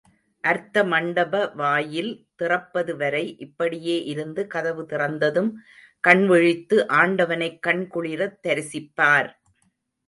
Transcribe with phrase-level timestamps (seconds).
[0.43, 2.09] அர்த்தமண்டப வாயில்
[2.35, 5.51] திறப்பது வரை இப்படியே இருந்து கதவு திறந்ததும்
[6.07, 9.29] கண்விழித்து ஆண்டவனைக் கண் குளிரத் தரிசிப்பார்.